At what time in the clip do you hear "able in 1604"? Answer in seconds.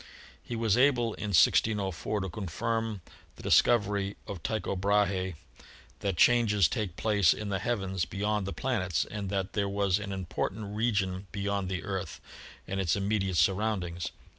0.79-2.21